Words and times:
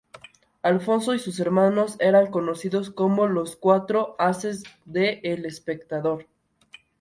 Alfonso 0.63 1.13
y 1.13 1.19
sus 1.19 1.39
hermanos 1.39 1.95
eran 1.99 2.31
conocidos 2.31 2.89
como 2.89 3.27
"Los 3.27 3.55
Cuatro 3.55 4.15
Ases 4.17 4.63
de 4.85 5.19
El 5.23 5.45
Espectador". 5.45 6.25